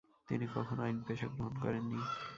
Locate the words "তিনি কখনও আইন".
0.29-0.97